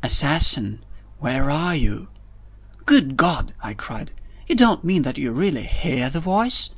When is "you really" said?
5.18-5.64